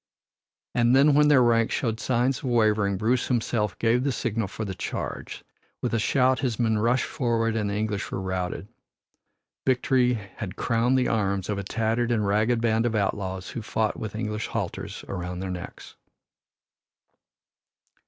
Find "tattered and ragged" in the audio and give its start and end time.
11.63-12.59